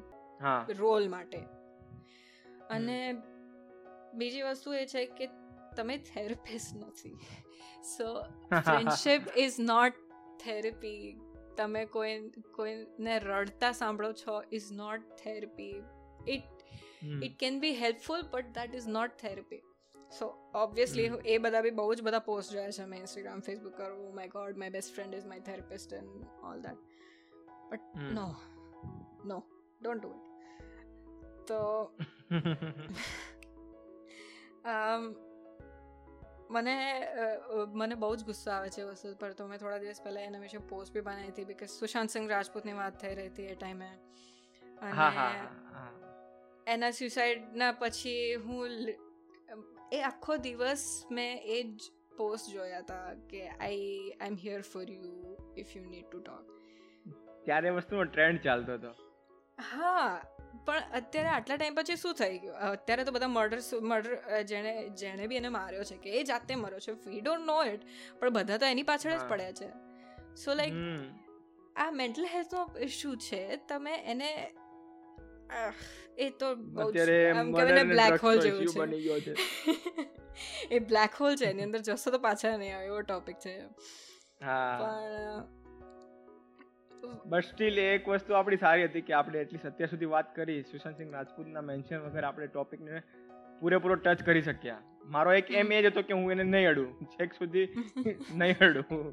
[0.79, 1.37] રોલ માટે.
[2.69, 3.13] અને
[4.13, 5.29] બીજી વસ્તુ એ છે કે
[5.77, 7.17] તમે થેરપિસ્ટ નથી.
[7.97, 9.93] So friendship is not
[10.39, 11.19] therapy
[11.57, 15.83] તમે કોઈ કોઈને રડતા સાંભળો છો is not therapy
[16.27, 16.58] it
[17.01, 19.61] it can be helpful but that is not therapy
[20.19, 22.85] so obviously એ બધા બી બહુ જ બધા પોસ્ટ જોયા છે.
[22.85, 26.79] મેં ઇન્સ્ટાગ્રામ ફેસબુક કરું my god my best friend is my therapist and all that
[27.71, 28.35] but no
[29.25, 29.43] no
[29.81, 31.91] don't do it તો
[36.49, 36.75] મને
[37.73, 39.33] મને બહુ જ ગુસ્સો આવે છે વસ્તુ પર.
[39.33, 42.73] તો મેં થોડા દિવસ પહેલાં એના વિશે પોસ્ટ બી બનાવી હતી બિકોઝ સુશાંત સિંહ રાજપૂતની
[42.73, 43.89] વાત થઈ રહી હતી એ ટાઈમે
[44.81, 45.49] અને
[46.69, 48.71] એના સ્યુસાઇડના પછી હું
[49.91, 54.89] એ આખો દિવસ મેં એ જ પોસ્ટ જોયા હતા કે I I am here for
[54.91, 56.45] you if you need to talk
[57.45, 58.91] ત્યારે વસ્તુનો ટ્રેન્ડ ચાલતો હતો.
[59.71, 60.21] હા
[60.65, 62.55] પણ અત્યારે આટલા ટાઈમ પછી શું થઈ ગયું?
[62.55, 66.79] અત્યારે તો બધા મર્ડર મર્ડર જેણે જેણે બી એને માર્યો છે કે એ જાતે મર્યો
[66.79, 66.91] છે.
[67.09, 67.81] વી ડોન્ટ નો ઇટ
[68.19, 69.69] પણ બધા તો એની પાછળ જ પડ્યા છે.
[70.35, 70.73] સો લાઈક
[71.75, 74.31] આ મેન્ટલ હેલ્થનો ઇશ્યુ છે તમે એને
[76.17, 79.35] એ તો બ્લેક હોલ જેવું છે.
[80.71, 83.65] એ બ્લેક હોલ છે એની અંદર જશો તો પાછા નહીં આવે એવો ટોપિક છે.
[84.43, 85.45] હા.
[87.25, 90.63] બટ સ્ટીલ એક વસ્તુ આપણી સારી હતી કે આપણે એટલી અત્યાર સુધી વાત કરી.
[90.63, 93.01] સુશાંત સિંહ રાજપૂતના મેન્શન વગર આપણે ટોપિકને
[93.59, 94.81] પૂરેપૂરો ટચ કરી શક્યા.
[95.09, 96.89] મારો એક એમ એ જ હતો કે હું એને નહીં અડું.
[97.13, 97.65] છેક સુધી
[98.35, 99.09] નહીં અડું.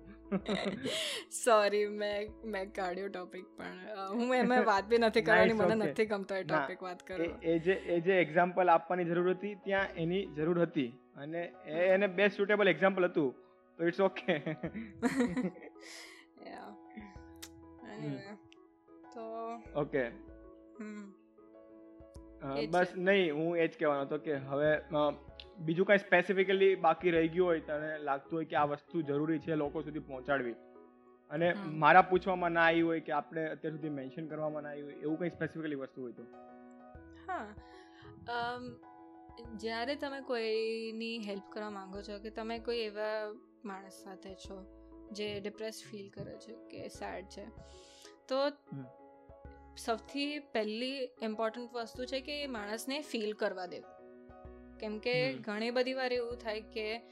[1.37, 3.79] સોરી મેં મેં કાઢ્યો ટોપિક પણ
[4.15, 7.75] હું એમાં વાત બી નથી કરવાની મને નથી ગમતો એ ટોપિક વાત કરો એ જે
[7.89, 10.91] એ જે એક્ઝામ્પલ આપવાની જરૂર હતી ત્યાં એની જરૂર હતી.
[11.17, 13.31] અને એ એને બેસ્ટ સુટેબલ એક્ઝામ્પલ હતું
[13.79, 14.35] તો ઇટ્સ ઓકે
[19.13, 19.25] તો
[19.77, 20.05] ઓકે
[22.71, 24.71] બસ નહીં હું એ જ કહેવાનો હતો કે હવે
[25.59, 29.55] બીજું કાંઈ સ્પેસિફિકલી બાકી રહી ગયું હોય તને લાગતું હોય કે આ વસ્તુ જરૂરી છે
[29.55, 30.55] લોકો સુધી પહોંચાડવી.
[31.31, 34.93] અને મારા પૂછવામાં ના આવી હોય કે આપણે અત્યાર સુધી મેન્શન કરવામાં ના આવી હોય
[34.93, 36.23] એવું કંઈ સ્પેસિફિકલી વસ્તુ હોય તો?
[37.29, 37.55] હા.
[39.57, 43.33] જ્યારે તમે કોઈની હેલ્પ કરવા માંગો છો કે તમે કોઈ એવા
[43.65, 44.67] માણસ સાથે છો
[45.13, 47.47] જે ડિપ્રેસ ફીલ કરે છે કે સેડ છે
[48.29, 48.37] તો
[49.77, 53.96] સૌથી પહેલી ઇમ્પોર્ટન્ટ વસ્તુ છે કે એ માણસને ફીલ કરવા દેવું.
[54.81, 57.03] કેમ કે ઘણી બધી વાર એવું થાય કે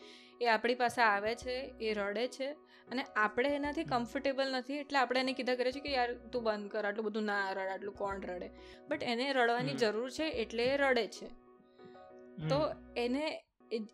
[0.40, 2.48] એ આપણી પાસે આવે છે એ રડે છે
[2.90, 4.74] અને આપણે એનાથી કમ્ફર્ટેબલ નથી.
[4.74, 7.68] એટલે આપણે એને કીધા કરીએ છીએ કે યાર તું બંધ કર આટલું બધું ના રડ
[7.68, 8.50] આટલું કોણ રડે?
[8.88, 11.26] બટ એને રડવાની જરૂર છે એટલે એ રડે છે.
[12.48, 13.44] તો એને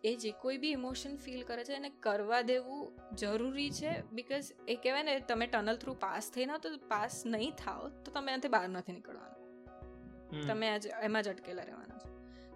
[0.03, 4.75] એ જે કોઈ બી ઇમોશન ફીલ કરે છે એને કરવા દેવું જરૂરી છે બિકોઝ એ
[4.75, 8.47] કહેવાય ને તમે ટનલ થ્રુ પાસ થઈ ના તો પાસ નહીં થાવ તો તમે એનાથી
[8.47, 10.47] બહાર નથી નીકળવાનું.
[10.47, 11.80] તમે આજ એમાં જ અટકેલા રહેવાના.
[11.80, 11.80] છો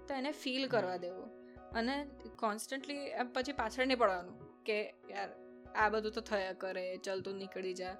[0.07, 1.27] તો એને ફીલ કરવા દેવું.
[1.71, 1.95] અને
[2.39, 3.01] કોન્સ્ટન્ટલી
[3.33, 4.77] પછી પાછળ નહીં પડવાનું કે
[5.09, 5.29] યાર
[5.75, 7.95] આ બધું તો થયા કરે ચલતું નીકળી જા.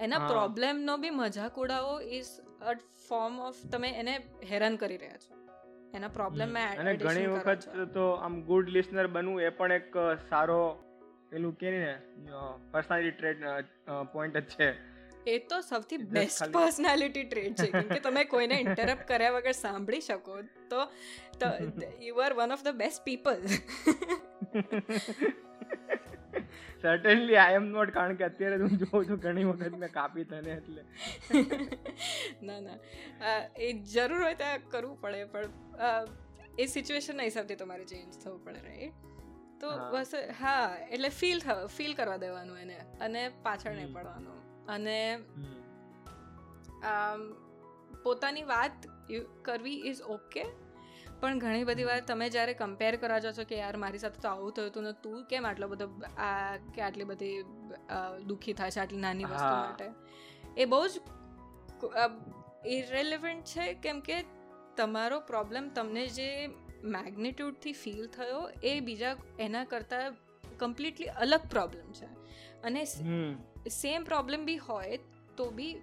[0.00, 2.74] એના પ્રોબ્લેમનો બી મજાક ઉડાવો ઇઝ અ
[3.08, 4.14] ફોર્મ ઓફ તમે એને
[4.50, 5.32] હેરાન કરી રહ્યા છો.
[5.94, 9.98] એના પ્રોબ્લેમ અને ઘણી વખત તો આમ ગુડ લિસનર બનવું એ પણ એક
[10.30, 10.62] સારો
[11.30, 11.92] પેલું કે ને
[12.72, 13.44] પર્સનાલિટી ટ્રેડ
[14.12, 14.68] પોઈન્ટ જ છે.
[15.26, 17.68] એ તો સૌથી બેસ્ટ પર્સનાલિટી ટ્રેડ છે.
[17.70, 20.80] કેમ કે તમે કોઈને ઇન્ટરપ્ટ કર્યા વગર સાંભળી શકો તો
[22.00, 23.40] you are one of the best people
[26.82, 30.56] certainly I am not કારણ કે અત્યારે હું જોઉં છું ઘણી વખત મેં કાપી તને
[30.56, 30.82] એટલે.
[32.48, 32.78] ના ના.
[33.58, 35.50] એ જરૂર હોય ત્યાં કરવું પડે પણ
[36.58, 38.96] એ સિચ્યુએશનના હિસાબથી તમારે ચેન્જ થવું પડે રાઈટ
[39.60, 41.40] તો બસ હા એટલે ફીલ
[41.76, 44.41] ફીલ કરવા દેવાનું એને અને પાછળ નહીં પડવાનું.
[44.68, 45.18] અને
[48.04, 48.86] પોતાની વાત
[49.42, 50.44] કરવી ઇઝ ઓકે
[51.20, 54.28] પણ ઘણી બધી વાર તમે જ્યારે કમ્પેર કરવા જાઓ છો કે યાર મારી સાથે તો
[54.28, 55.86] આવું થયું હતું ને તું કેમ આટલો બધો
[56.18, 57.42] આ કે આટલી બધી
[58.26, 59.90] દુઃખી થાય છે આટલી નાની વસ્તુ માટે.
[60.56, 61.00] એ બહુ જ
[62.66, 64.24] ઇરેલેવન્ટ છે કેમ કે
[64.76, 66.46] તમારો પ્રોબ્લેમ તમને જે
[66.84, 70.12] મેગ્નિટ્યુડથી ફીલ થયો એ બીજા એના કરતાં
[70.58, 72.06] કમ્પ્લીટલી અલગ પ્રોબ્લેમ છે.
[72.62, 72.84] અને
[73.70, 74.98] સેમ પ્રોબ્લેમ બી હોય
[75.36, 75.74] તો બી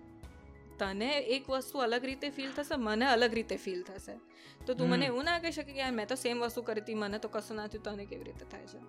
[0.78, 4.20] તને એક વસ્તુ અલગ રીતે ફીલ થશે મને અલગ રીતે ફીલ થશે
[4.66, 6.96] તો તું મને એવું ના કહી શકે કે યાર મેં તો સેમ વસ્તુ કરી હતી
[6.96, 8.80] મને તો કશું ના થયું તને કેવી રીતે થાય છે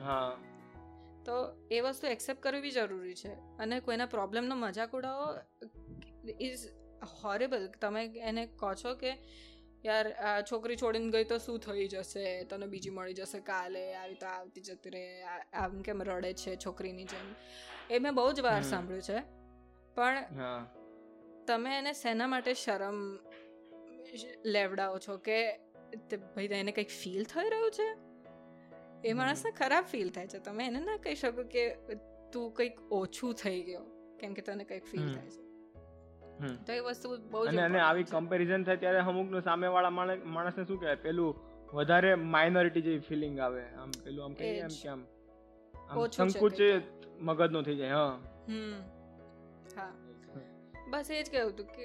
[0.00, 0.38] હા
[1.24, 1.36] તો
[1.70, 5.28] એ વસ્તુ એક્સેપ્ટ કરવી બી જરૂરી છે અને કોઈના પ્રોબ્લેમનો મજાક ઉડાવો
[6.40, 6.66] ઇઝ
[7.22, 9.12] હોરેબલ તમે એને કહો છો કે
[9.84, 14.14] યાર આ છોકરી છોડીને ગઈ તો શું થઈ જશે તને બીજી મળી જશે કાલે આવી
[14.14, 17.30] તો આવતી જતી રહે આમ કેમ રડે છે છોકરીની જેમ
[17.90, 19.20] એ મેં બહુ જ વાર સાંભળ્યું છે.
[19.96, 20.14] પણ
[21.46, 22.98] તમે એને શેના માટે શરમ
[24.46, 25.38] લેવડાવો છો કે
[26.16, 27.88] ભાઈ એને કંઈક ફીલ થઈ રહ્યું છે?
[29.08, 30.38] એ માણસને ખરાબ ફીલ થાય છે.
[30.38, 31.62] તમે એને ના કહી શકો કે
[32.32, 33.84] તું કંઈક ઓછું થઈ ગયો
[34.20, 35.42] કેમ કે તને કંઈક ફીલ થાય છે.
[36.66, 40.96] તો એ વસ્તુ બહુ અને અને આવી કમ્પેરિઝન થાય ત્યારે અમુકનો સામેવાળા માણસને શું કહેવાય?
[40.96, 41.30] પેલું
[41.72, 43.64] વધારે માઇનોરિટી જેવી ફિલિંગ આવે.
[43.74, 45.02] આમ પેલું આમ કહીએ એમ કે આમ
[45.90, 46.54] સંકુચ
[47.20, 48.18] મગજનો થઈ જાય હા.
[48.48, 48.82] હમ.
[49.76, 49.92] હા.
[50.90, 51.84] બસ એ જ કહ્યું હતું કે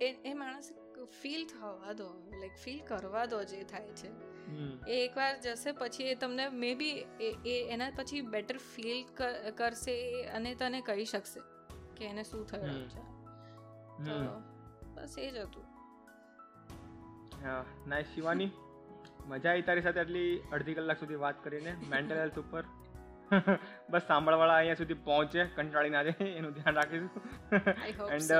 [0.00, 0.72] એ એ માણસ
[1.22, 2.08] ફીલ થવા દો
[2.40, 4.10] લાઈક ફીલ કરવા દો જે થાય છે.
[4.86, 7.06] એ એકવાર જશે પછી એ તમને મે બી
[7.46, 9.04] એ એના પછી બેટર ફીલ
[9.56, 11.40] કરશે અને તને કહી શકશે
[11.96, 13.02] કે એને શું થયું છે.
[14.94, 15.66] બસ એ જ હતું.
[17.44, 18.50] હા નાઈસ શિવાની.
[19.28, 22.64] મજા આવી તારી સાથે આટલી અડધી કલાક સુધી વાત કરીને મેન્ટલ હેલ્થ ઉપર.
[23.90, 27.12] બસ સાંભળવાળા અહીંયા સુધી પહોંચે કંટાળી ના જાય એનું ધ્યાન રાખીશું.
[28.16, 28.32] And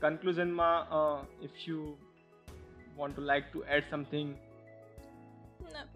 [0.00, 0.98] કન્ક્લુઝનમાં
[1.42, 1.84] if you
[2.96, 4.34] want to like to add something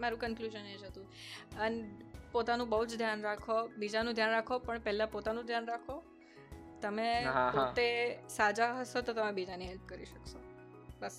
[0.01, 1.07] મારું કન્ક્લુઝન એ જ હતું.
[1.61, 1.79] અને
[2.33, 5.97] પોતાનું બહુ જ ધ્યાન રાખો બીજાનું ધ્યાન રાખો પણ પહેલાં પોતાનું ધ્યાન રાખો.
[6.83, 7.09] તમે
[7.53, 7.87] પોતે
[8.29, 10.39] સાજા હશો તો તમે બીજાની હેલ્પ કરી શકશો.
[11.01, 11.17] બસ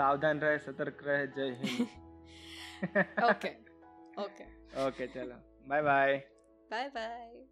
[0.00, 1.88] સાવધાન રહે સતર્ક રહે Jai Hind.
[3.30, 3.54] Okay
[4.18, 4.44] okay
[4.86, 5.38] okay ચલો.
[5.66, 6.20] Bye bye
[6.70, 7.48] bye bye